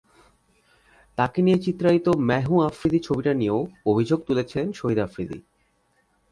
[1.17, 3.59] তাঁকে নিয়ে চিত্রায়িত ম্যায় হুঁ আফ্রিদি ছবিটা নিয়েও
[3.85, 5.37] অভিযোগ তুলেছিলেন শহীদ আফ্রিদি।